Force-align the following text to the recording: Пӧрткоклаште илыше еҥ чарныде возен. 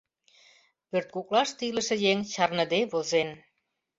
Пӧрткоклаште 0.89 1.61
илыше 1.69 1.95
еҥ 2.11 2.19
чарныде 2.33 2.81
возен. 2.91 3.29